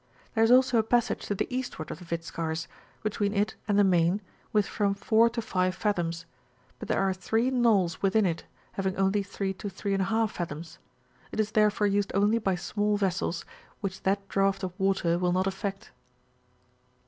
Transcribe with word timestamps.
There 0.33 0.43
is 0.43 0.49
also 0.49 0.79
a 0.79 0.81
passage 0.81 1.27
to 1.27 1.35
the 1.35 1.45
eastward 1.55 1.91
of 1.91 1.99
the 1.99 2.05
Vit 2.05 2.21
Skars, 2.23 2.65
between 3.03 3.35
it 3.35 3.53
and 3.67 3.77
the 3.77 3.83
main, 3.83 4.19
with 4.51 4.65
from 4.65 4.95
4 4.95 5.29
to 5.29 5.43
5 5.43 5.75
fathoms; 5.75 6.25
but 6.79 6.87
there 6.87 6.99
are 7.03 7.13
three 7.13 7.51
knolls 7.51 8.01
within 8.01 8.25
it, 8.25 8.43
having 8.71 8.97
only 8.97 9.21
3 9.21 9.53
to 9.53 9.69
3 9.69 9.97
J 9.97 10.03
fathoms; 10.25 10.79
it 11.31 11.39
is 11.39 11.51
therefore 11.51 11.85
used 11.85 12.11
only 12.15 12.39
by 12.39 12.55
small 12.55 12.97
vessels, 12.97 13.45
which 13.81 14.01
that 14.01 14.27
draught 14.27 14.63
of 14.63 14.73
water 14.79 15.19
will 15.19 15.31
not 15.33 15.45
affect. 15.45 15.91